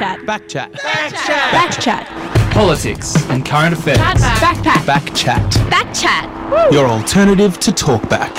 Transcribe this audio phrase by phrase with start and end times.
[0.00, 0.72] Backchat.
[0.72, 1.50] Backchat.
[1.50, 2.52] Backchat.
[2.52, 3.98] Politics and current affairs.
[3.98, 4.86] Backpack.
[4.86, 5.50] Backchat.
[5.68, 6.72] Backchat.
[6.72, 8.34] Your alternative to talkback.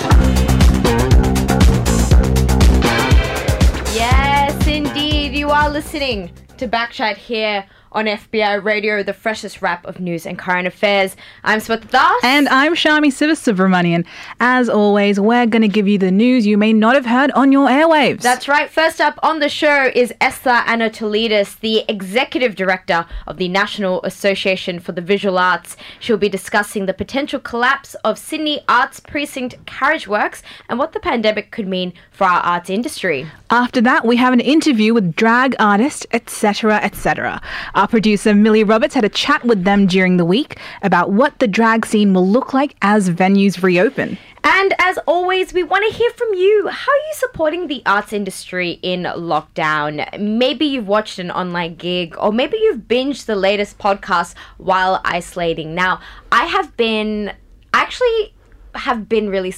[3.93, 5.35] Yes, indeed.
[5.35, 10.39] You are listening to Backchat here on FBI Radio, the freshest wrap of news and
[10.39, 11.15] current affairs.
[11.43, 12.23] I'm Sweta Das.
[12.23, 14.05] And I'm Shami Sivasubramanian.
[14.39, 17.51] As always, we're going to give you the news you may not have heard on
[17.51, 18.21] your airwaves.
[18.21, 18.69] That's right.
[18.69, 24.79] First up on the show is Esther Anatolitis, the Executive Director of the National Association
[24.79, 25.75] for the Visual Arts.
[25.99, 31.51] She'll be discussing the potential collapse of Sydney Arts Precinct Carriageworks and what the pandemic
[31.51, 33.27] could mean for our arts industry.
[33.49, 37.41] After that, we have an interview with drag artist, Etcetera Etcetera
[37.81, 41.47] Our producer Millie Roberts had a chat with them during the week about what the
[41.47, 44.19] drag scene will look like as venues reopen.
[44.43, 46.67] And as always, we want to hear from you.
[46.67, 50.19] How are you supporting the arts industry in lockdown?
[50.19, 55.73] Maybe you've watched an online gig, or maybe you've binged the latest podcast while isolating.
[55.73, 56.01] Now,
[56.31, 57.33] I have been
[57.73, 58.35] actually
[58.75, 59.55] have been really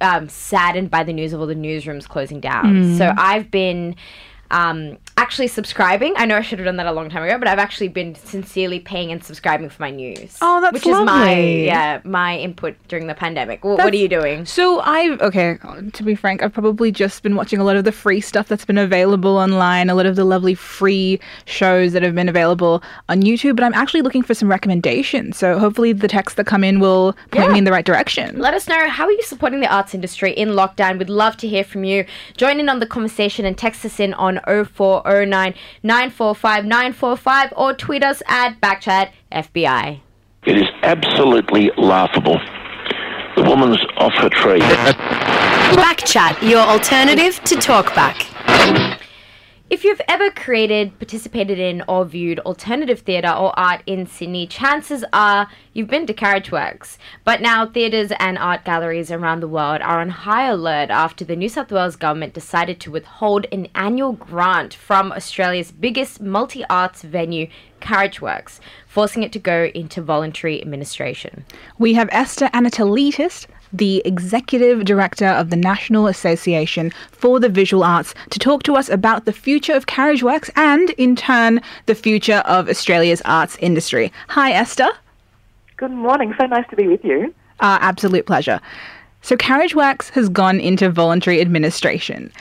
[0.00, 2.96] um, saddened by the news of all the newsrooms closing down.
[2.96, 3.96] So I've been
[4.50, 4.96] um,
[5.30, 6.12] actually subscribing.
[6.16, 8.16] I know I should have done that a long time ago, but I've actually been
[8.16, 10.36] sincerely paying and subscribing for my news.
[10.42, 13.60] Oh, that's which is my yeah my input during the pandemic.
[13.60, 14.44] Wh- what are you doing?
[14.44, 15.56] So I've okay,
[15.92, 18.64] to be frank, I've probably just been watching a lot of the free stuff that's
[18.64, 23.22] been available online, a lot of the lovely free shows that have been available on
[23.22, 25.36] YouTube, but I'm actually looking for some recommendations.
[25.38, 27.52] So hopefully the texts that come in will point Yeah.
[27.52, 28.36] me in the right direction.
[28.40, 30.98] Let us know how are you supporting the arts industry in lockdown.
[30.98, 32.04] We'd love to hear from you.
[32.36, 34.64] Join in on the conversation and text us in on oh
[35.26, 40.00] 0409 945 945 or tweet us at Backchat FBI.
[40.46, 42.38] It is absolutely laughable.
[43.36, 44.60] The woman's off her tree.
[45.76, 46.48] Backchat.
[46.48, 48.29] Your alternative to talkback.
[49.70, 55.04] If you've ever created, participated in, or viewed alternative theatre or art in Sydney, chances
[55.12, 56.98] are you've been to Carriageworks.
[57.22, 61.36] But now, theatres and art galleries around the world are on high alert after the
[61.36, 67.02] New South Wales government decided to withhold an annual grant from Australia's biggest multi arts
[67.02, 67.46] venue,
[67.80, 71.44] Carriageworks, forcing it to go into voluntary administration.
[71.78, 78.14] We have Esther Anatolitis, the Executive Director of the National Association for the Visual Arts,
[78.30, 82.68] to talk to us about the future of Carriageworks and, in turn, the future of
[82.68, 84.12] Australia's arts industry.
[84.28, 84.88] Hi, Esther.
[85.76, 86.34] Good morning.
[86.38, 87.34] So nice to be with you.
[87.60, 88.60] Our absolute pleasure.
[89.22, 92.32] So, Carriageworks has gone into voluntary administration.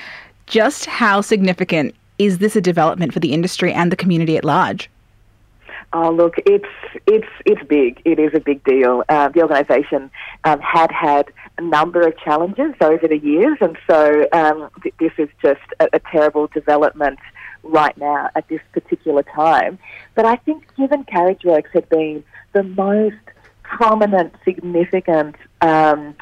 [0.48, 4.90] Just how significant is this a development for the industry and the community at large?
[5.92, 6.66] Oh, look, it's
[7.08, 8.02] it's it's big.
[8.06, 9.04] It is a big deal.
[9.10, 10.12] Uh, the organisation
[10.44, 15.14] um, had had a number of challenges over the years, and so um, th- this
[15.18, 17.18] is just a, a terrible development
[17.64, 19.80] right now at this particular time.
[20.14, 22.24] But I think, given Carriageworks had been
[22.54, 23.16] the most
[23.64, 26.16] prominent, significant um,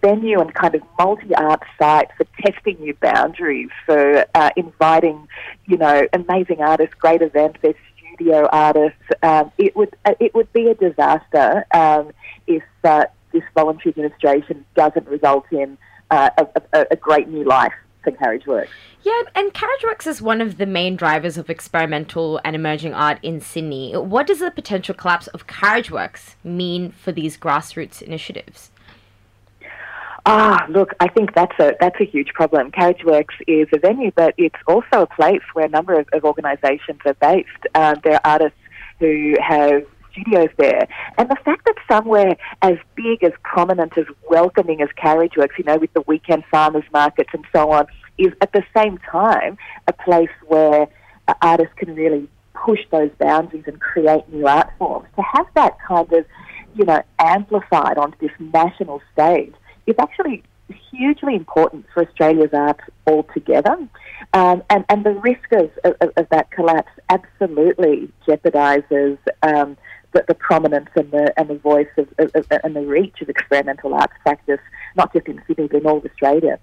[0.00, 5.28] venue and kind of multi-art site for testing new boundaries, for uh, inviting,
[5.66, 7.74] you know, amazing artists, great events, their
[8.14, 9.02] studio artists.
[9.22, 12.12] Um, it would uh, it would be a disaster um,
[12.46, 15.76] if uh, this voluntary administration doesn't result in
[16.10, 17.72] uh, a, a, a great new life
[18.02, 18.68] for Carriageworks.
[19.02, 23.40] Yeah, and Carriageworks is one of the main drivers of experimental and emerging art in
[23.40, 23.96] Sydney.
[23.96, 28.70] What does the potential collapse of Carriageworks mean for these grassroots initiatives?
[30.26, 32.70] Ah, look, I think that's a that's a huge problem.
[32.70, 37.00] Carriageworks is a venue, but it's also a place where a number of, of organisations
[37.04, 37.48] are based.
[37.74, 38.58] Um, there are artists
[39.00, 44.80] who have studios there, and the fact that somewhere as big, as prominent, as welcoming
[44.80, 47.86] as Carriageworks, you know, with the weekend farmers markets and so on,
[48.16, 49.58] is at the same time
[49.88, 50.88] a place where
[51.28, 55.06] uh, artists can really push those boundaries and create new art forms.
[55.16, 56.24] To have that kind of,
[56.74, 59.52] you know, amplified onto this national stage
[59.86, 60.42] is actually
[60.90, 63.76] hugely important for Australia's arts altogether.
[64.32, 69.76] Um, and, and the risk of, of, of that collapse absolutely jeopardises um,
[70.12, 73.28] the, the prominence and the, and the voice of, of, of, and the reach of
[73.28, 74.60] experimental arts practice,
[74.96, 76.58] not just in Sydney, but in all of Australia.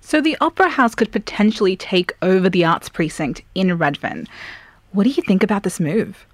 [0.00, 4.26] So, the Opera House could potentially take over the arts precinct in Redfern.
[4.92, 6.26] What do you think about this move?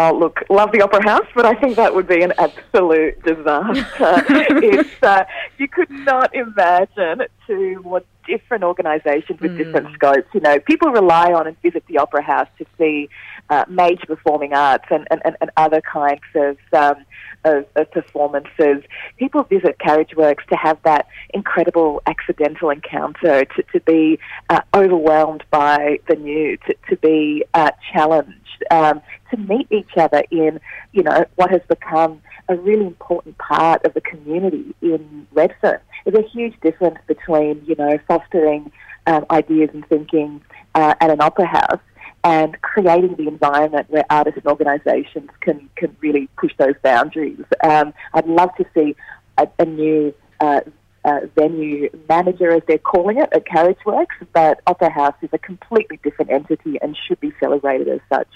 [0.00, 3.84] Oh, look, love the Opera House, but I think that would be an absolute disaster.
[4.62, 5.24] it's, uh,
[5.58, 10.28] you could not imagine two more different organisations with different scopes.
[10.32, 13.08] You know, people rely on and visit the Opera House to see
[13.50, 17.04] uh, major performing arts and, and, and, other kinds of, um,
[17.44, 18.82] of, of performances.
[19.16, 24.18] People visit Carriageworks to have that incredible accidental encounter, to, to be
[24.50, 29.00] uh, overwhelmed by the new, to, to be uh, challenged, um,
[29.30, 30.60] to meet each other in,
[30.92, 35.80] you know, what has become a really important part of the community in Redfern.
[36.04, 38.72] There's a huge difference between, you know, fostering
[39.06, 40.42] um, ideas and thinking
[40.74, 41.80] uh, at an opera house
[42.24, 47.40] and creating the environment where artists and organisations can, can really push those boundaries.
[47.62, 48.96] Um, I'd love to see
[49.36, 50.60] a, a new uh,
[51.04, 55.98] uh, venue manager, as they're calling it, at Carriageworks, but Opera House is a completely
[56.02, 58.28] different entity and should be celebrated as such.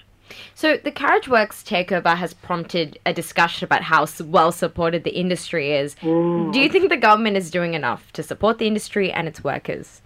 [0.54, 5.94] So the Carriageworks takeover has prompted a discussion about how well supported the industry is.
[5.96, 10.00] Do you think the government is doing enough to support the industry and its workers?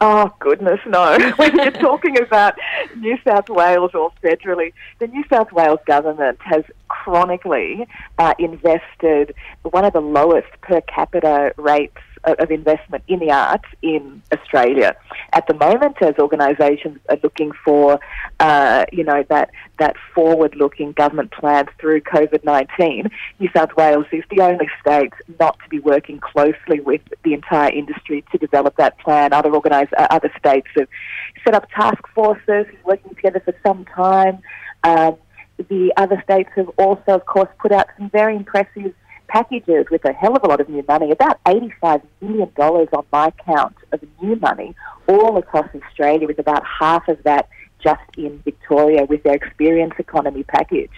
[0.00, 1.18] Oh, goodness, no.
[1.36, 2.54] when you're talking about
[2.96, 7.86] New South Wales or federally, the New South Wales government has chronically
[8.18, 14.22] uh, invested one of the lowest per capita rates of, investment in the arts in
[14.32, 14.94] Australia.
[15.32, 18.00] At the moment, as organisations are looking for,
[18.40, 23.10] uh, you know, that, that forward-looking government plan through COVID-19,
[23.40, 27.70] New South Wales is the only state not to be working closely with the entire
[27.70, 29.32] industry to develop that plan.
[29.32, 30.88] Other organise- uh, other states have
[31.44, 34.38] set up task forces working together for some time.
[34.82, 35.16] Um,
[35.56, 38.94] the other states have also, of course, put out some very impressive
[39.28, 43.30] packages with a hell of a lot of new money, about $85 million on my
[43.44, 44.74] count of new money
[45.08, 47.48] all across Australia, with about half of that
[47.82, 50.90] just in Victoria with their experience economy package.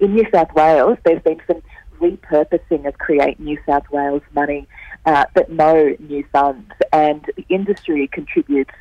[0.00, 1.62] In New South Wales, there's been some
[2.00, 4.66] repurposing of Create New South Wales money,
[5.04, 8.72] uh, but no new funds, and the industry contributes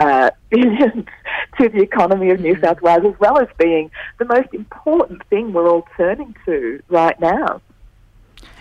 [0.00, 1.06] uh, billions
[1.60, 5.52] to the economy of New South Wales, as well as being the most important thing
[5.52, 7.60] we're all turning to right now.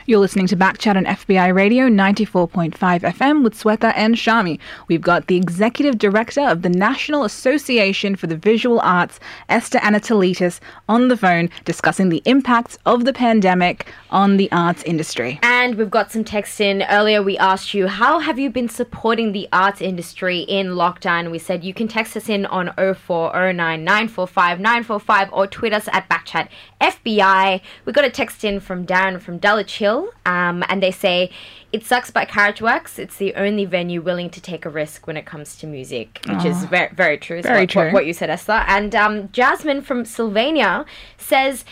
[0.10, 4.58] You're listening to Backchat on FBI Radio 94.5 FM with Swetha and Shami.
[4.88, 9.20] We've got the Executive Director of the National Association for the Visual Arts,
[9.50, 15.42] Esther Anatolitis, on the phone discussing the impacts of the pandemic on the arts industry.
[15.44, 16.84] And we've got some text in.
[16.84, 21.32] Earlier, we asked you, how have you been supporting the arts industry in lockdown?
[21.32, 26.08] We said you can text us in on 0409 945 945 or tweet us at
[26.08, 26.48] Backchat
[26.80, 27.60] FBI.
[27.84, 31.32] We got a text in from Darren from Dulwich Hill, um, and they say,
[31.72, 32.98] it sucks but Carriageworks.
[32.98, 36.46] It's the only venue willing to take a risk when it comes to music, which
[36.46, 37.42] is very, very true.
[37.42, 37.84] Very what, true.
[37.86, 38.64] What, what you said, Esther.
[38.68, 40.86] And um, Jasmine from Sylvania
[41.18, 41.66] says,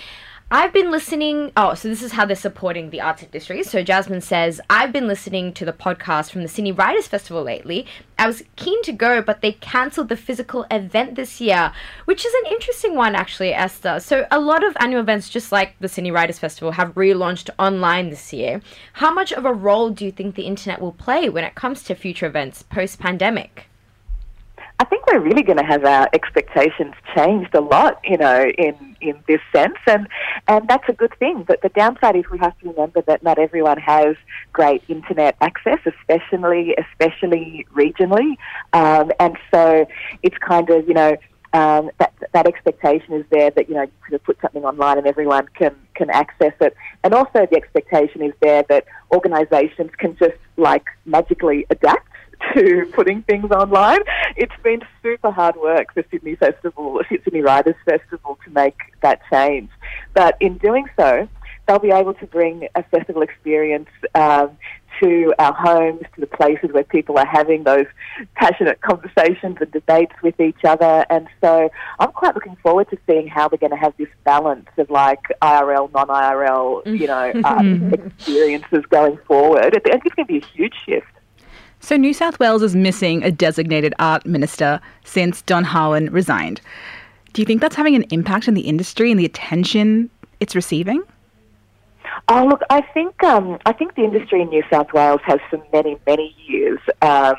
[0.51, 1.51] I've been listening.
[1.57, 3.63] Oh, so this is how they're supporting the arts industry.
[3.63, 7.87] So Jasmine says, I've been listening to the podcast from the Sydney Writers Festival lately.
[8.19, 11.73] I was keen to go, but they cancelled the physical event this year,
[12.05, 13.99] which is an interesting one, actually, Esther.
[13.99, 18.11] So a lot of annual events, just like the Sydney Writers Festival, have relaunched online
[18.11, 18.61] this year.
[18.93, 21.81] How much of a role do you think the internet will play when it comes
[21.85, 23.67] to future events post pandemic?
[24.77, 28.97] I think we're really going to have our expectations changed a lot, you know, in,
[28.99, 30.07] in this sense, and
[30.47, 31.43] and that's a good thing.
[31.43, 34.17] But the downside is we have to remember that not everyone has
[34.51, 38.35] great internet access, especially especially regionally,
[38.73, 39.87] um, and so
[40.23, 41.15] it's kind of you know.
[41.53, 44.97] Um, that that expectation is there that you know you could have put something online
[44.97, 46.75] and everyone can can access it,
[47.05, 48.83] and also the expectation is there that
[49.13, 52.09] organisations can just like magically adapt
[52.53, 53.99] to putting things online.
[54.35, 59.69] It's been super hard work for Sydney Festival, Sydney Writers Festival to make that change.
[60.13, 61.27] But in doing so,
[61.67, 64.57] they'll be able to bring a festival experience um,
[65.01, 67.85] to our homes, to the places where people are having those
[68.35, 71.05] passionate conversations and debates with each other.
[71.09, 74.67] And so I'm quite looking forward to seeing how we're going to have this balance
[74.77, 79.75] of like IRL, non-IRL, you know, um, experiences going forward.
[79.75, 81.07] I think it's going to be a huge shift.
[81.79, 86.61] So, New South Wales is missing a designated art minister since Don Harwin resigned.
[87.33, 91.03] Do you think that's having an impact on the industry and the attention it's receiving?
[92.27, 95.61] Oh, look, I think um, I think the industry in New South Wales has for
[95.71, 97.35] many, many years um,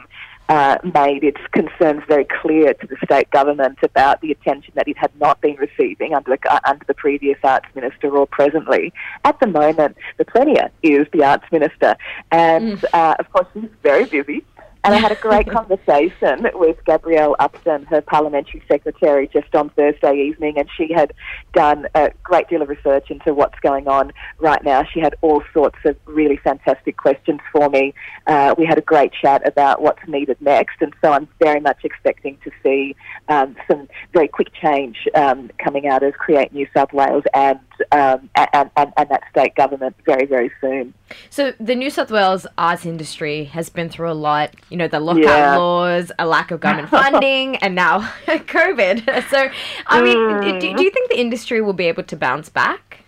[0.49, 4.97] uh, made its concerns very clear to the state government about the attention that it
[4.97, 8.93] had not been receiving under the, uh, under the previous arts minister or presently.
[9.25, 11.97] At the moment, the Premier is the arts minister,
[12.31, 14.45] and uh, of course she's very busy.
[14.87, 20.15] And I had a great conversation with Gabrielle Upton, her parliamentary secretary, just on Thursday
[20.29, 21.13] evening, and she had
[21.55, 24.85] done a great deal of research into what's going on right now.
[24.85, 27.95] She had all sorts of really fantastic questions for me.
[28.29, 31.79] Uh, we had a great chat about what's needed next, and so I'm very much
[31.83, 32.95] expecting to see
[33.29, 37.59] um, some very quick change um, coming out of Create New South Wales and,
[37.93, 40.95] um, and, and, and that state government very, very soon.
[41.31, 44.55] So the New South Wales arts industry has been through a lot.
[44.71, 45.57] You know, the lockout Yeah.
[45.59, 49.25] laws, a lack of government funding, and now COVID.
[49.31, 49.49] So,
[49.87, 50.61] I mean, Mm.
[50.61, 53.01] do, do you think the industry will be able to bounce back?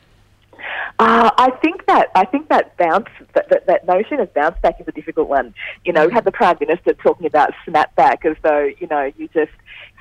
[0.98, 4.80] Uh, I think that I think that bounce that, that, that notion of bounce back
[4.80, 5.54] is a difficult one.
[5.84, 9.28] You know, we had the prime minister talking about snapback as though you know you
[9.28, 9.52] just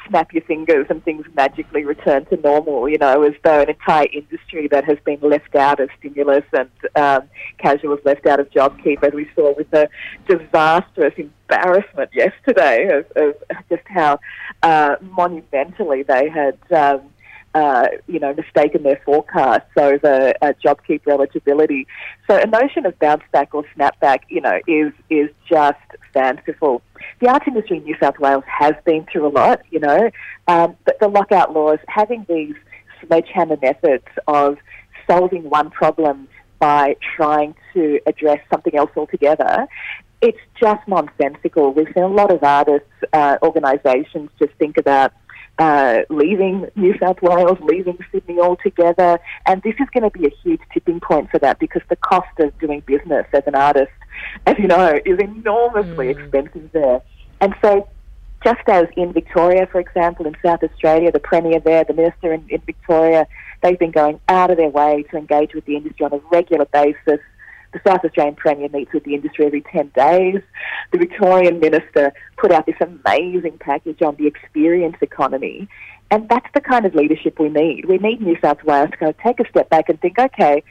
[0.07, 2.87] snap your fingers and things magically return to normal.
[2.89, 6.69] You know, as though an entire industry that has been left out of stimulus and
[6.95, 9.89] um, casuals left out of JobKeep, as we saw with the
[10.27, 13.35] disastrous embarrassment yesterday of, of
[13.69, 14.19] just how
[14.63, 16.57] uh, monumentally they had.
[16.71, 17.01] Um,
[17.57, 21.87] uh, you know, mistaken their forecasts over uh, JobKeeper eligibility.
[22.29, 25.79] So a notion of bounce back or snapback, you know, is is just
[26.13, 26.83] fanciful.
[27.19, 30.11] The arts industry in New South Wales has been through a lot, you know,
[30.47, 32.53] um, but the lockout laws, having these
[33.01, 34.57] sledgehammer methods of
[35.09, 36.27] solving one problem
[36.59, 39.67] by trying to address something else altogether,
[40.21, 41.73] it's just nonsensical.
[41.73, 45.11] We've seen a lot of artists, uh, organisations just think about
[45.59, 49.19] uh, leaving New South Wales, leaving Sydney altogether.
[49.45, 52.39] And this is going to be a huge tipping point for that because the cost
[52.39, 53.91] of doing business as an artist,
[54.45, 57.01] as you know, is enormously expensive there.
[57.41, 57.87] And so
[58.43, 62.45] just as in Victoria, for example, in South Australia, the Premier there, the Minister in,
[62.49, 63.27] in Victoria,
[63.63, 66.65] they've been going out of their way to engage with the industry on a regular
[66.65, 67.19] basis.
[67.73, 70.41] The South Australian Premier meets with the industry every 10 days.
[70.91, 75.67] The Victorian Minister put out this amazing package on the experience economy.
[76.09, 77.85] And that's the kind of leadership we need.
[77.85, 80.63] We need New South Wales to kind of take a step back and think, okay,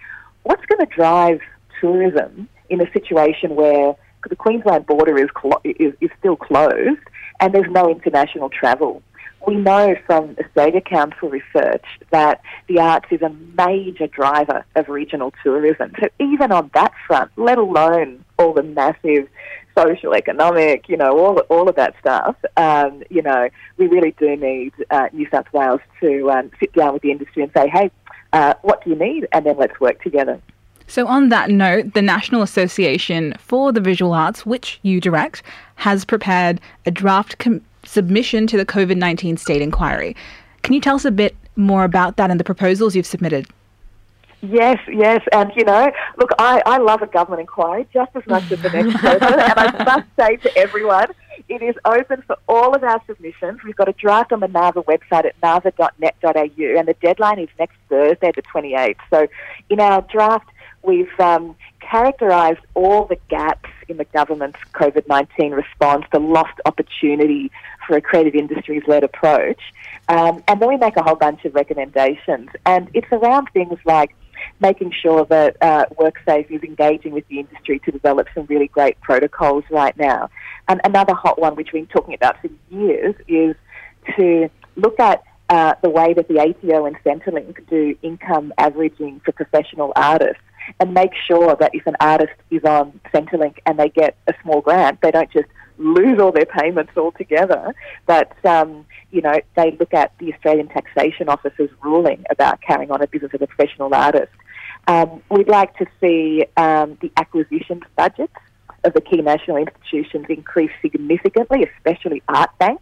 [0.44, 1.40] what's going to drive
[1.80, 3.94] tourism in a situation where
[4.28, 7.00] the Queensland border is, clo- is, is still closed
[7.40, 9.02] and there's no international travel?
[9.46, 15.32] We know from Australia Council research that the arts is a major driver of regional
[15.42, 15.92] tourism.
[16.00, 19.28] So even on that front, let alone all the massive
[19.76, 22.36] social, economic, you know, all all of that stuff.
[22.56, 26.94] Um, you know, we really do need uh, New South Wales to um, sit down
[26.94, 27.90] with the industry and say, hey,
[28.32, 30.40] uh, what do you need, and then let's work together.
[30.88, 35.42] So, on that note, the National Association for the Visual Arts, which you direct,
[35.76, 40.16] has prepared a draft com- submission to the COVID 19 state inquiry.
[40.62, 43.46] Can you tell us a bit more about that and the proposals you've submitted?
[44.42, 48.50] Yes, yes, and you know, look, I, I love a government inquiry just as much
[48.52, 51.08] as the next person, and I must say to everyone,
[51.48, 53.60] it is open for all of our submissions.
[53.64, 57.76] We've got a draft on the NAVA website at nava.net.au, and the deadline is next
[57.88, 58.96] Thursday, the 28th.
[59.10, 59.26] So,
[59.70, 60.48] in our draft,
[60.82, 67.50] we've um, characterised all the gaps in the government's COVID 19 response, the lost opportunity
[67.86, 69.60] for a creative industries led approach.
[70.08, 72.48] Um, and then we make a whole bunch of recommendations.
[72.64, 74.14] And it's around things like
[74.60, 79.00] making sure that uh, WorkSafe is engaging with the industry to develop some really great
[79.00, 80.30] protocols right now.
[80.68, 83.56] And another hot one, which we've been talking about for years, is
[84.16, 89.32] to look at uh, the way that the ATO and Centrelink do income averaging for
[89.32, 90.42] professional artists
[90.80, 94.60] and make sure that if an artist is on Centrelink and they get a small
[94.60, 95.46] grant, they don't just
[95.78, 97.74] lose all their payments altogether.
[98.06, 103.02] But um, you know, they look at the Australian Taxation Office's ruling about carrying on
[103.02, 104.32] a business as a professional artist.
[104.88, 108.34] Um, we'd like to see um, the acquisitions budgets
[108.84, 112.78] of the key national institutions increase significantly, especially Artbank,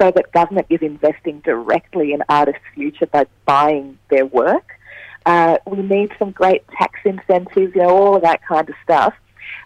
[0.00, 4.78] so that government is investing directly in artists' future by buying their work.
[5.26, 9.14] Uh, we need some great tax incentives, you know, all of that kind of stuff.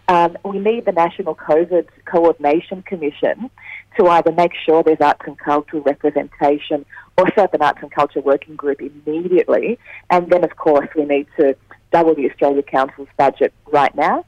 [0.07, 3.49] Um, we need the National COVID Coordination Commission
[3.97, 6.85] to either make sure there's arts and cultural representation
[7.17, 9.77] or set up an arts and culture working group immediately.
[10.09, 11.55] And then, of course, we need to
[11.91, 14.25] double the Australia Council's budget right now.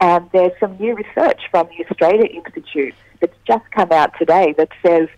[0.00, 4.68] And there's some new research from the Australia Institute that's just come out today that
[4.84, 5.08] says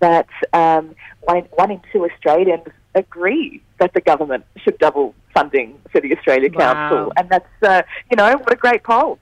[0.00, 5.78] that um, one, in, one in two Australians agree that the government should double funding
[5.90, 6.72] for the Australia Wow.
[6.72, 7.12] Council.
[7.16, 9.18] And that's, uh, you know, what a great poll.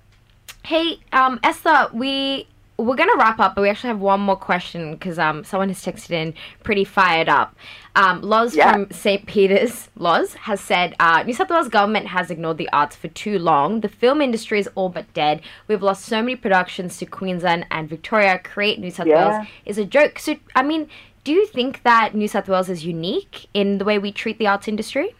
[0.64, 4.92] Hey, um, Esther, we we're gonna wrap up, but we actually have one more question
[4.94, 7.54] because um, someone has texted in pretty fired up.
[7.94, 8.72] Um, Loz Yeah.
[8.72, 9.26] from St.
[9.26, 13.38] Peter's, Loz, has said uh, New South Wales government has ignored the arts for too
[13.38, 13.80] long.
[13.80, 15.42] The film industry is all but dead.
[15.68, 18.38] We've lost so many productions to Queensland and Victoria.
[18.42, 19.28] Create New South Yeah.
[19.38, 20.18] Wales is a joke.
[20.18, 20.88] So, I mean,
[21.22, 24.46] do you think that New South Wales is unique in the way we treat the
[24.48, 25.14] arts industry?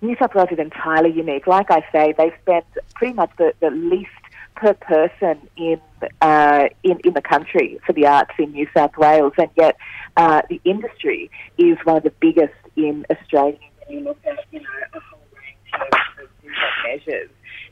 [0.00, 1.46] New South Wales is entirely unique.
[1.46, 2.64] Like I say, they spend
[2.94, 4.10] pretty much the, the least
[4.54, 5.80] per person in,
[6.20, 9.76] uh, in in the country for the arts in New South Wales, and yet
[10.16, 13.58] uh, the industry is one of the biggest in Australia.
[13.86, 17.30] When you look at you know a whole range of, of different measures,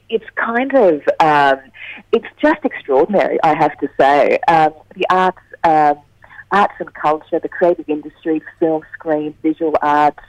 [0.09, 1.61] it's kind of um,
[2.13, 3.39] it's just extraordinary.
[3.43, 5.39] I have to say, um, the arts.
[5.65, 6.01] Um,
[6.53, 10.21] arts and culture, the creative industry, film, screen, visual arts.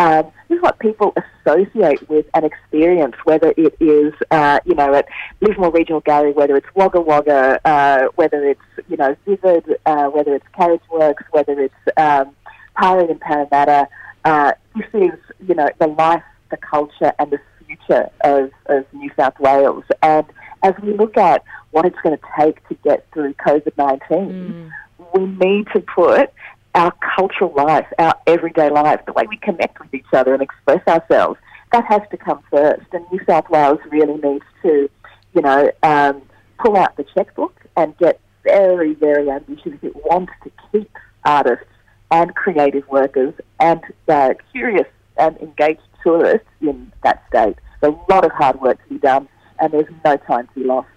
[0.00, 1.12] Um, this is what people
[1.44, 5.06] associate with and experience, whether it is, uh, you know, at
[5.42, 10.34] Lismore Regional Gallery, whether it's Wagga Wagga, uh, whether it's, you know, Vivid, uh, whether
[10.34, 12.34] it's Carriage Works, whether it's um,
[12.74, 13.88] Parliament in Parramatta.
[14.24, 19.10] Uh, this is, you know, the life, the culture, and the future of, of New
[19.18, 19.84] South Wales.
[20.02, 20.24] And
[20.62, 24.72] as we look at what it's going to take to get through COVID 19,
[25.14, 26.32] we need to put
[26.74, 30.86] our cultural life, our everyday life, the way we connect with each other and express
[30.86, 31.38] ourselves,
[31.72, 32.86] that has to come first.
[32.92, 34.88] And New South Wales really needs to,
[35.34, 36.22] you know, um,
[36.58, 40.90] pull out the checkbook and get very, very ambitious if it wants to keep
[41.24, 41.66] artists
[42.10, 44.86] and creative workers and uh, curious
[45.16, 47.56] and engaged tourists in that state.
[47.80, 50.64] There's a lot of hard work to be done, and there's no time to be
[50.64, 50.88] lost.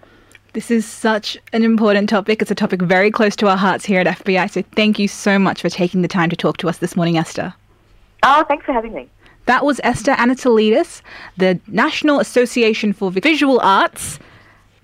[0.54, 2.40] This is such an important topic.
[2.40, 4.48] It's a topic very close to our hearts here at FBI.
[4.48, 7.18] So thank you so much for taking the time to talk to us this morning,
[7.18, 7.52] Esther.
[8.22, 9.08] Oh, thanks for having me.
[9.46, 11.02] That was Esther Anatolitis,
[11.36, 14.20] the National Association for Visual Arts,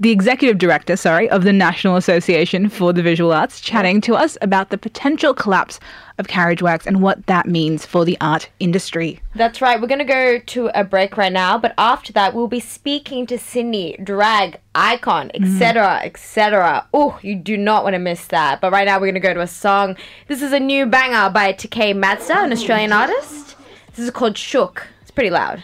[0.00, 4.38] the executive director, sorry, of the National Association for the Visual Arts, chatting to us
[4.40, 5.78] about the potential collapse
[6.16, 9.20] of Carriageworks and what that means for the art industry.
[9.34, 9.78] That's right.
[9.78, 13.26] We're going to go to a break right now, but after that, we'll be speaking
[13.26, 18.62] to Sydney, drag icon, Etcetera Etcetera Oh, you do not want to miss that.
[18.62, 19.96] But right now, we're going to go to a song.
[20.28, 23.54] This is a new banger by Takei Matsuda, an Australian artist.
[23.94, 24.86] This is called Shook.
[25.02, 25.62] It's pretty loud.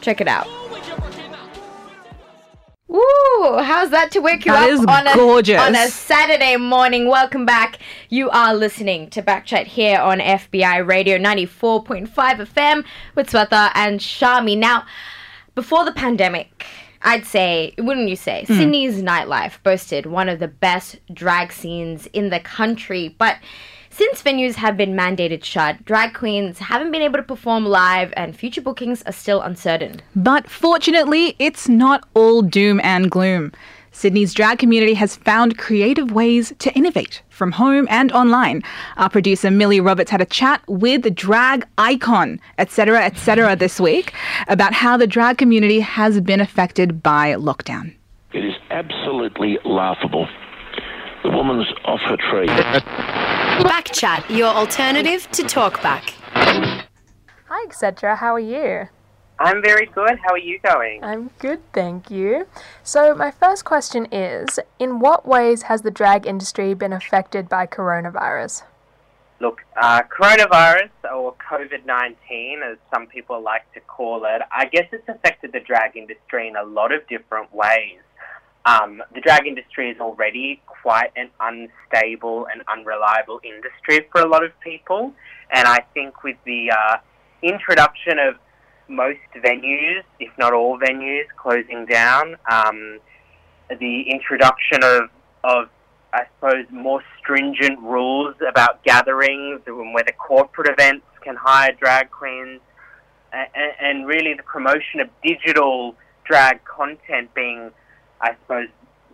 [0.00, 0.48] Check it out.
[2.92, 5.60] Ooh, how's that to wake you That up on a gorgeous.
[5.60, 7.06] on a Saturday morning?
[7.06, 7.78] Welcome back.
[8.08, 14.58] You are listening to Backchat here on FBI Radio 94.5 FM with Swetha and Shami.
[14.58, 14.86] Now,
[15.54, 16.66] before the pandemic,
[17.02, 18.56] I'd say, wouldn't you say, hmm.
[18.56, 23.36] Sydney's nightlife boasted one of the best drag scenes in the country, but
[24.00, 28.34] since venues have been mandated shut, drag queens haven't been able to perform live and
[28.34, 30.00] future bookings are still uncertain.
[30.16, 33.52] But fortunately, it's not all doom and gloom.
[33.92, 38.62] Sydney's drag community has found creative ways to innovate from home and online.
[38.96, 44.14] Our producer Millie Roberts had a chat with the drag icon, Etcetera Etcetera, this week
[44.48, 47.94] about how the drag community has been affected by lockdown.
[48.32, 50.26] It is absolutely laughable.
[51.22, 52.46] The woman's off her tree.
[53.62, 56.14] Backchat, your alternative to talkback.
[56.32, 58.88] Hi, Etcetera How are you?
[59.38, 60.18] I'm very good.
[60.22, 61.04] How are you going?
[61.04, 62.46] I'm good, thank you.
[62.82, 67.66] So, my first question is In what ways has the drag industry been affected by
[67.66, 68.62] coronavirus?
[69.40, 74.86] Look, uh, coronavirus or COVID 19, as some people like to call it, I guess
[74.92, 78.00] it's affected the drag industry in a lot of different ways.
[78.66, 84.44] Um, the drag industry is already quite an unstable and unreliable industry for a lot
[84.44, 85.12] of people.
[85.50, 86.96] And I think with the uh,
[87.42, 88.36] introduction of
[88.88, 93.00] most venues, if not all venues, closing down, um,
[93.78, 95.02] the introduction of,
[95.44, 95.68] of,
[96.12, 102.60] I suppose, more stringent rules about gatherings and whether corporate events can hire drag queens,
[103.32, 103.48] and,
[103.80, 105.94] and really the promotion of digital
[106.24, 107.70] drag content being,
[108.20, 108.68] I suppose,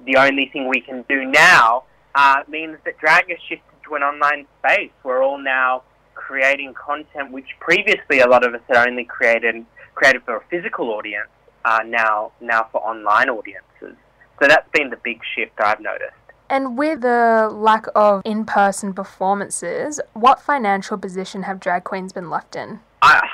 [0.05, 4.03] the only thing we can do now uh, means that drag has shifted to an
[4.03, 4.91] online space.
[5.05, 5.83] We're all now
[6.15, 9.65] creating content which previously a lot of us had only created
[9.95, 11.29] created for a physical audience,
[11.65, 13.97] uh, now now for online audiences.
[14.39, 16.13] So that's been the big shift I've noticed.
[16.49, 22.31] And with the lack of in person performances, what financial position have drag queens been
[22.31, 22.81] left in?
[23.03, 23.27] I,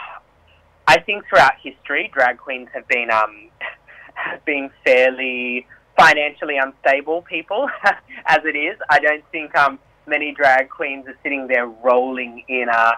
[0.87, 3.49] I think throughout history, drag queens have been um,
[4.15, 5.67] have been fairly
[5.99, 7.69] financially unstable people,
[8.27, 8.77] as it is.
[8.89, 12.93] I don't think um, many drag queens are sitting there rolling in uh,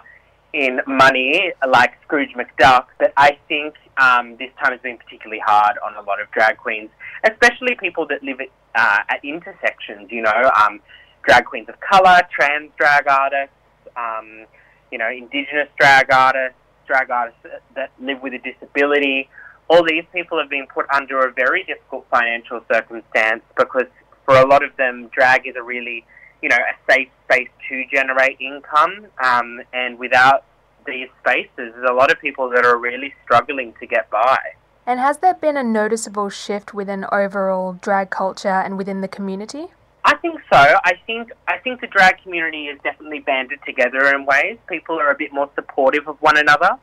[0.52, 2.86] in money like Scrooge McDuck.
[2.98, 6.56] But I think um, this time has been particularly hard on a lot of drag
[6.58, 6.90] queens,
[7.24, 8.38] especially people that live
[8.74, 10.10] uh, at intersections.
[10.10, 10.80] You know, um,
[11.24, 13.54] drag queens of color, trans drag artists,
[13.96, 14.46] um,
[14.90, 17.40] you know, indigenous drag artists, drag artists
[17.74, 19.28] that live with a disability.
[19.68, 23.86] All these people have been put under a very difficult financial circumstance because
[24.24, 26.04] for a lot of them, drag is a really,
[26.42, 29.06] you know, a safe space to generate income.
[29.22, 30.44] Um, and without
[30.86, 34.38] these spaces, there's a lot of people that are really struggling to get by.
[34.86, 39.68] And has there been a noticeable shift within overall drag culture and within the community?
[40.04, 40.58] I think so.
[40.84, 44.58] I think I think the drag community is definitely banded together in ways.
[44.68, 46.76] People are a bit more supportive of one another.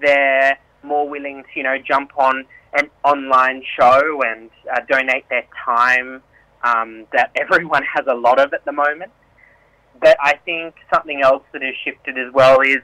[0.00, 0.56] They're
[0.88, 6.22] more willing to, you know, jump on an online show and uh, donate their time
[6.64, 9.12] um, that everyone has a lot of at the moment.
[10.00, 12.78] But I think something else that has shifted as well is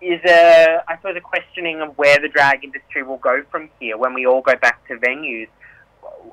[0.00, 3.96] is a I suppose a questioning of where the drag industry will go from here
[3.96, 5.48] when we all go back to venues.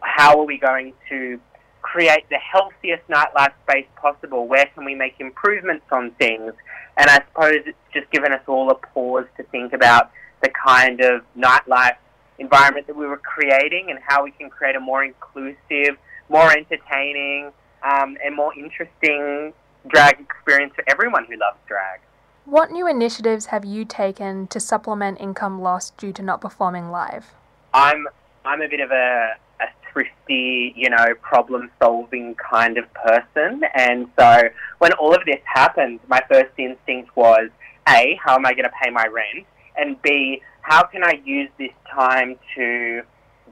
[0.02, 1.40] How are we going to
[1.84, 4.48] create the healthiest nightlife space possible?
[4.48, 6.54] Where can we make improvements on things?
[6.98, 11.02] And I suppose it's just given us all a pause to think about the kind
[11.02, 11.98] of nightlife
[12.40, 15.98] environment that we were creating and how we can create a more inclusive,
[16.30, 17.52] more entertaining,
[17.84, 19.54] um, and more interesting
[19.88, 22.00] drag experience for everyone who loves drag.
[22.46, 27.34] What new initiatives have you taken to supplement income lost due to not performing live?
[27.74, 28.08] I'm
[28.46, 29.53] I'm a bit of a, a
[29.94, 34.42] thrifty, you know, problem solving kind of person, and so
[34.80, 37.50] when all of this happened, my first instinct was
[37.88, 39.46] a how am I going to pay my rent,
[39.78, 43.04] and b how can I use this time to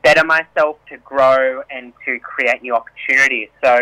[0.04, 3.50] better myself, to grow, and to create new opportunities.
[3.64, 3.80] So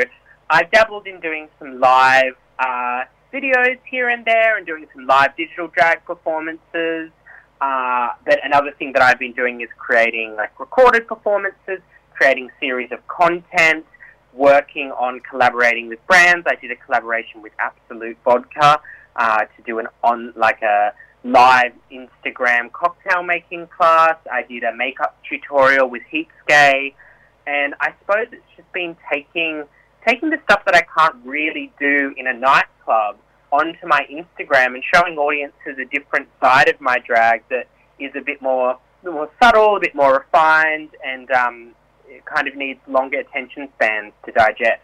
[0.49, 2.35] I've dabbled in doing some live.
[2.59, 7.11] Uh, videos here and there and doing some live digital drag performances.
[7.61, 11.79] Uh, but another thing that I've been doing is creating like recorded performances,
[12.19, 13.85] creating series of content,
[14.33, 16.45] working on collaborating with brands.
[16.49, 18.81] I did a collaboration with Absolut Vodka
[19.15, 20.91] uh, to do an on like a
[21.23, 24.17] live Instagram cocktail making class.
[24.29, 26.93] I did a makeup tutorial with Heapscape,
[27.47, 29.63] and I suppose it's just been taking
[30.05, 33.15] taking the stuff that I can't really do in a nightclub
[33.51, 38.21] onto my Instagram and showing audiences a different side of my drag that is a
[38.21, 41.75] bit more, more subtle, a bit more refined, and um,
[42.09, 44.81] it kind of needs longer attention spans to digest.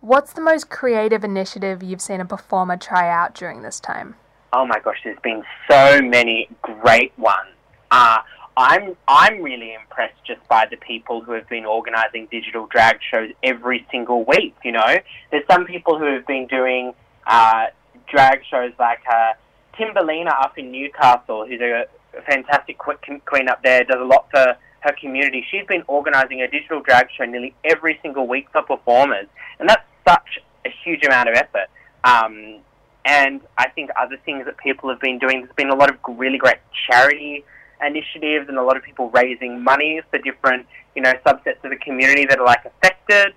[0.00, 4.14] What's the most creative initiative you've seen a performer try out during this time?
[4.52, 7.50] Oh my gosh, there's been so many great ones.
[7.90, 8.18] Uh,
[8.56, 13.30] I'm I'm really impressed just by the people who have been organising digital drag shows
[13.42, 14.54] every single week.
[14.64, 14.96] You know,
[15.30, 16.94] there's some people who have been doing
[17.26, 17.66] uh,
[18.08, 19.32] drag shows like uh,
[19.78, 21.84] Timberlina up in Newcastle, who's a,
[22.16, 25.44] a fantastic queen up there, does a lot for her community.
[25.50, 29.26] She's been organising a digital drag show nearly every single week for performers,
[29.58, 31.68] and that's such a huge amount of effort.
[32.04, 32.60] Um,
[33.04, 35.96] and I think other things that people have been doing, there's been a lot of
[36.18, 37.44] really great charity
[37.84, 41.76] initiatives and a lot of people raising money for different, you know, subsets of the
[41.76, 43.34] community that are like affected.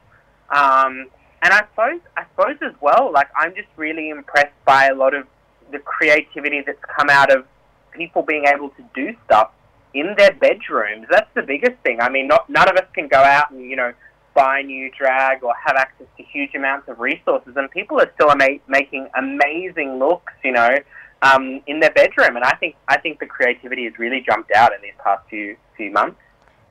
[0.50, 1.08] Um,
[1.42, 5.14] and I suppose, I suppose as well, like I'm just really impressed by a lot
[5.14, 5.28] of
[5.72, 7.46] the creativity that's come out of
[7.92, 9.52] people being able to do stuff
[9.94, 11.08] in their bedrooms.
[11.10, 12.00] That's the biggest thing.
[12.02, 13.94] I mean, not none of us can go out and you know
[14.36, 18.32] buy new drag or have access to huge amounts of resources, and people are still
[18.32, 20.78] ama- making amazing looks, you know,
[21.22, 22.36] um, in their bedroom.
[22.36, 25.58] And I think I think the creativity has really jumped out in these past few
[25.76, 26.18] few months.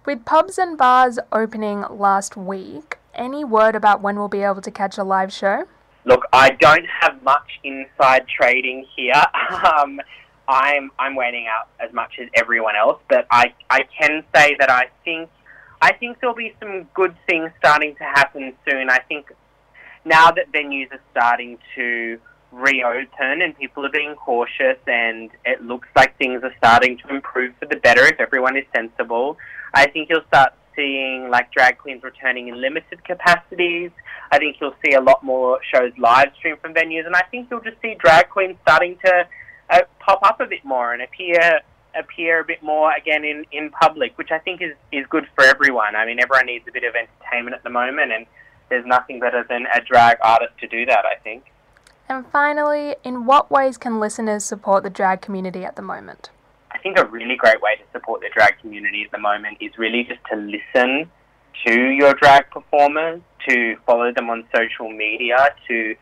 [0.06, 4.70] With pubs and bars opening last week, any word about when we'll be able to
[4.70, 5.66] catch a live show?
[6.04, 9.22] Look, I don't have much inside trading here.
[9.48, 10.00] Um,
[10.48, 14.70] I'm I'm waiting out as much as everyone else, but I I can say that
[14.70, 15.28] I think
[15.80, 18.90] I think there'll be some good things starting to happen soon.
[18.90, 19.30] I think
[20.04, 22.18] now that venues are starting to
[22.50, 27.54] reopen and people are being cautious and it looks like things are starting to improve
[27.60, 29.36] for the better if everyone is sensible.
[29.74, 33.90] I think you'll start seeing like drag queens returning in limited capacities.
[34.32, 37.48] I think you'll see a lot more shows live stream from venues, and I think
[37.50, 39.26] you'll just see drag queens starting to
[39.70, 41.60] uh, pop up a bit more and appear
[41.94, 45.44] appear a bit more again in, in public, which I think is, is good for
[45.44, 45.96] everyone.
[45.96, 48.26] I mean, everyone needs a bit of entertainment at the moment, and
[48.68, 51.44] there's nothing better than a drag artist to do that, I think.
[52.08, 56.30] And finally, in what ways can listeners support the drag community at the moment?
[56.70, 59.76] I think a really great way to support the drag community at the moment is
[59.78, 61.10] really just to listen
[61.66, 65.96] to your drag performers, to follow them on social media, to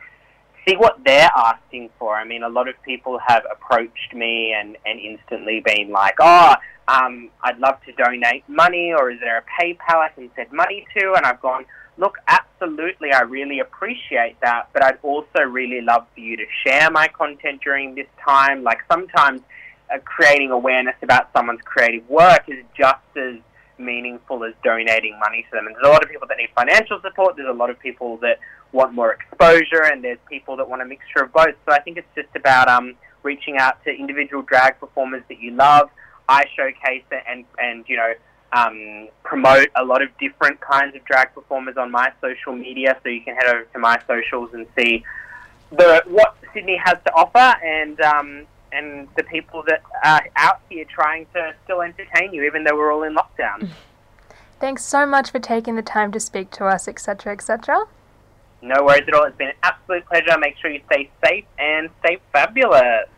[0.66, 2.16] see what they're asking for.
[2.16, 6.54] I mean, a lot of people have approached me and, and instantly been like, oh,
[6.88, 10.86] um, I'd love to donate money, or is there a PayPal I can send money
[10.96, 11.14] to?
[11.14, 11.66] And I've gone,
[11.98, 16.90] look, absolutely, I really appreciate that, but I'd also really love for you to share
[16.90, 18.62] my content during this time.
[18.62, 19.40] Like sometimes
[19.92, 23.36] uh, creating awareness about someone's creative work is just as
[23.78, 25.66] meaningful as donating money to them.
[25.66, 27.36] And there's a lot of people that need financial support.
[27.36, 28.38] There's a lot of people that
[28.72, 31.54] want more exposure, and there's people that want a mixture of both.
[31.66, 35.52] So I think it's just about um, reaching out to individual drag performers that you
[35.52, 35.90] love.
[36.28, 38.12] I showcase and and you know
[38.52, 42.98] um, promote a lot of different kinds of drag performers on my social media.
[43.02, 45.04] So you can head over to my socials and see
[45.70, 48.00] the what Sydney has to offer and.
[48.00, 52.76] Um, and the people that are out here trying to still entertain you, even though
[52.76, 53.70] we're all in lockdown.
[54.60, 57.84] Thanks so much for taking the time to speak to us, Etcetera Etcetera
[58.62, 59.24] No worries at all.
[59.24, 60.38] It's been an absolute pleasure.
[60.38, 63.08] Make sure you stay safe and stay fabulous.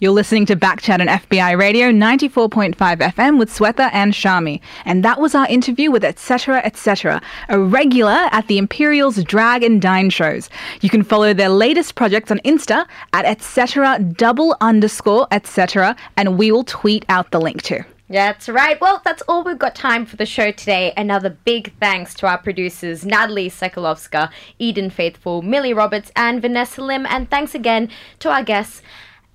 [0.00, 4.60] You're listening to Backchat on FBI Radio 94.5 FM with Swetha and Shami.
[4.84, 9.82] And that was our interview with Etcetera Etcetera, a regular at the Imperial's Drag and
[9.82, 10.50] Dine shows.
[10.82, 13.98] You can follow their latest projects on Insta at etc.
[13.98, 15.96] double underscore etc.
[16.16, 17.80] and we will tweet out the link too.
[18.08, 18.80] That's right.
[18.80, 20.92] Well, that's all we've got time for the show today.
[20.96, 24.30] Another big thanks to our producers, Natalie Sekalovska,
[24.60, 27.04] Eden Faithful, Millie Roberts, and Vanessa Lim.
[27.06, 28.80] And thanks again to our guests,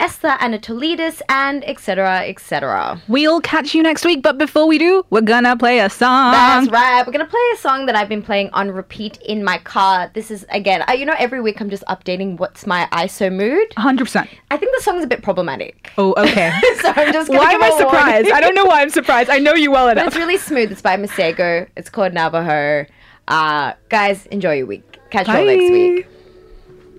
[0.03, 5.21] Esther Anatolitis, and Etcetera Etcetera We'll catch you next week, but before we do, we're
[5.21, 6.33] gonna play a song.
[6.33, 7.07] That's right.
[7.07, 10.11] We're gonna play a song that I've been playing on repeat in my car.
[10.13, 13.69] This is again, I, you know, every week I'm just updating what's my ISO mood.
[13.77, 14.27] 100%.
[14.51, 15.89] I think the song's a bit problematic.
[15.97, 16.51] Oh, okay.
[16.81, 17.29] so I'm just.
[17.29, 18.29] gonna why am I surprised?
[18.29, 19.29] I don't know why I'm surprised.
[19.29, 20.07] I know you well But enough.
[20.07, 20.69] it's really smooth.
[20.69, 21.65] It's by Masego.
[21.77, 22.85] It's called Navajo.
[23.29, 24.99] Uh, guys, enjoy your week.
[25.11, 26.07] Catch you all next week.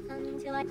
[0.09, 0.65] until I